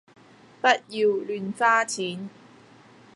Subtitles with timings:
[0.03, 0.05] 不要
[0.87, 2.27] 亂花錢